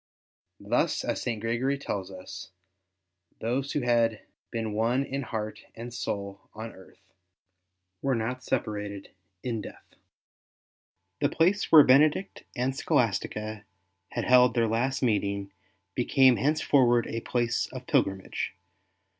Thus, 0.59 1.03
as 1.03 1.21
St. 1.21 1.39
Gregory 1.39 1.77
tells 1.77 2.09
us, 2.09 2.49
those 3.39 3.71
who 3.73 3.81
had 3.81 4.23
been 4.49 4.73
one 4.73 5.03
in 5.05 5.21
heart 5.21 5.59
and 5.75 5.93
soul 5.93 6.41
on 6.55 6.73
earth 6.73 7.13
were 8.01 8.15
not 8.15 8.43
separated 8.43 9.11
in 9.43 9.61
death. 9.61 9.85
The 11.19 11.29
place 11.29 11.71
where 11.71 11.83
Benedict 11.83 12.45
and 12.55 12.75
Scholastica 12.75 13.63
had 14.09 14.25
held 14.25 14.55
their 14.55 14.67
last 14.67 15.03
meeting 15.03 15.51
became 15.93 16.37
hence 16.37 16.61
ST. 16.61 16.71
BENEDICT 16.71 16.87
107 16.87 16.87
forward 16.87 17.05
a 17.07 17.21
place 17.29 17.67
of 17.67 17.85
pilgrimage. 17.85 18.55